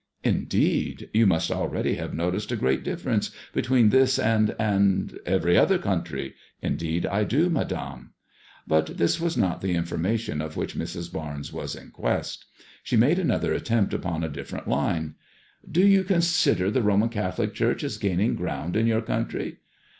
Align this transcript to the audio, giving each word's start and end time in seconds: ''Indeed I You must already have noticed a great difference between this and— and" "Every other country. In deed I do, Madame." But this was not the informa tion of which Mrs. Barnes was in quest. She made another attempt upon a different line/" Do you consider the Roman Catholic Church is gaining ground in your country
''Indeed 0.23 1.03
I 1.13 1.17
You 1.19 1.27
must 1.27 1.51
already 1.51 1.93
have 1.93 2.11
noticed 2.15 2.51
a 2.51 2.55
great 2.55 2.83
difference 2.83 3.29
between 3.53 3.89
this 3.89 4.17
and— 4.17 4.55
and" 4.59 5.19
"Every 5.37 5.55
other 5.55 5.77
country. 5.77 6.33
In 6.59 6.75
deed 6.75 7.05
I 7.05 7.23
do, 7.23 7.51
Madame." 7.51 8.15
But 8.65 8.97
this 8.97 9.21
was 9.21 9.37
not 9.37 9.61
the 9.61 9.75
informa 9.75 10.17
tion 10.17 10.41
of 10.41 10.57
which 10.57 10.75
Mrs. 10.75 11.13
Barnes 11.13 11.53
was 11.53 11.75
in 11.75 11.91
quest. 11.91 12.45
She 12.81 12.97
made 12.97 13.19
another 13.19 13.53
attempt 13.53 13.93
upon 13.93 14.23
a 14.23 14.27
different 14.29 14.67
line/" 14.67 15.17
Do 15.79 15.85
you 15.85 16.03
consider 16.03 16.71
the 16.71 16.81
Roman 16.81 17.09
Catholic 17.09 17.53
Church 17.53 17.83
is 17.83 17.99
gaining 17.99 18.33
ground 18.35 18.75
in 18.75 18.87
your 18.87 19.03
country 19.03 19.57